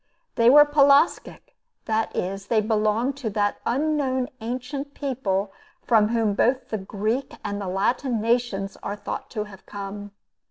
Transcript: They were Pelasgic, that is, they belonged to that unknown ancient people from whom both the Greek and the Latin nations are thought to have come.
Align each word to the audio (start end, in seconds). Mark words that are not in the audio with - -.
They 0.33 0.49
were 0.49 0.65
Pelasgic, 0.65 1.55
that 1.85 2.15
is, 2.15 2.47
they 2.47 2.59
belonged 2.59 3.15
to 3.17 3.29
that 3.29 3.59
unknown 3.67 4.29
ancient 4.39 4.95
people 4.95 5.53
from 5.83 6.07
whom 6.07 6.33
both 6.33 6.69
the 6.69 6.79
Greek 6.79 7.35
and 7.45 7.61
the 7.61 7.67
Latin 7.69 8.19
nations 8.19 8.77
are 8.81 8.95
thought 8.95 9.29
to 9.29 9.43
have 9.43 9.63
come. 9.67 10.09